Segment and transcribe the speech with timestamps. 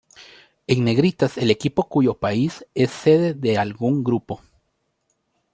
[0.65, 4.41] En negritas el equipo cuyo país es sede de algún grupo.